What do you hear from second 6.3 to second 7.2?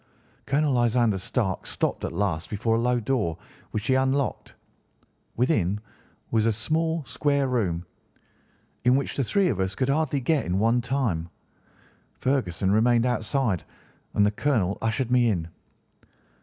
was a small,